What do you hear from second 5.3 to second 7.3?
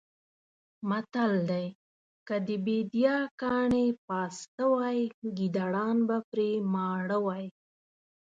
ګېدړان به پرې ماړه